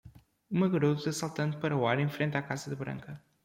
[0.49, 3.21] Uma garota saltando para o ar em frente à casa Branca.